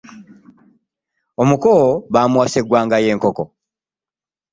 Omuko 1.41 1.71
bamuwa 2.13 2.47
segwanga 2.53 2.97
ye 3.05 3.11
nkoko. 3.17 3.43